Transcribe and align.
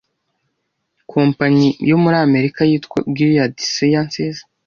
Kompanyi 1.11 1.67
yo 1.89 1.97
muri 2.03 2.15
Amerika 2.25 2.59
yitwa 2.69 2.99
Gilead 3.15 3.55
Sciences 3.73 4.37